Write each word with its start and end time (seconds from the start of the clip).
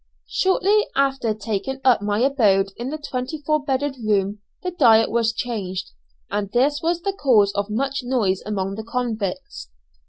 Shortly 0.31 0.87
after 0.95 1.31
taking 1.35 1.79
up 1.83 2.01
my 2.01 2.21
abode 2.21 2.71
in 2.75 2.89
the 2.89 2.97
twenty 2.97 3.39
four 3.43 3.63
bedded 3.63 3.97
room, 4.03 4.39
the 4.63 4.71
diet 4.71 5.11
was 5.11 5.31
changed, 5.31 5.91
and 6.31 6.51
this 6.51 6.81
was 6.81 7.03
the 7.03 7.13
cause 7.13 7.51
of 7.53 7.69
much 7.69 8.01
noise 8.03 8.41
among 8.43 8.73
the 8.73 8.83
convicts. 8.83 9.69